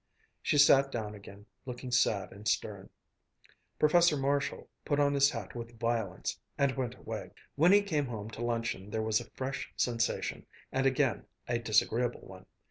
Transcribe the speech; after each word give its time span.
She 0.41 0.57
sat 0.57 0.91
down 0.91 1.13
again, 1.13 1.45
looking 1.67 1.91
sad 1.91 2.31
and 2.31 2.47
stern. 2.47 2.89
Professor 3.77 4.17
Marshall 4.17 4.67
put 4.83 4.99
on 4.99 5.13
his 5.13 5.29
hat 5.29 5.53
with 5.53 5.77
violence, 5.79 6.39
and 6.57 6.75
went 6.75 6.95
away. 6.95 7.29
When 7.53 7.71
he 7.71 7.83
came 7.83 8.07
home 8.07 8.31
to 8.31 8.41
luncheon 8.43 8.89
there 8.89 9.03
was 9.03 9.21
a 9.21 9.29
fresh 9.29 9.71
sensation, 9.77 10.47
and 10.71 10.87
again 10.87 11.27
a 11.47 11.59
disagreeable 11.59 12.21
one. 12.21 12.47